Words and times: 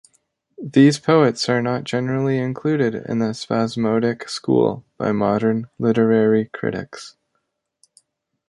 These 0.59 0.97
poets 0.97 1.47
are 1.47 1.61
not 1.61 1.83
generally 1.83 2.39
included 2.39 2.95
in 2.95 3.19
the 3.19 3.35
Spasmodic 3.35 4.27
school 4.29 4.83
by 4.97 5.11
modern 5.11 5.69
literary 5.77 6.45
critics. 6.47 7.17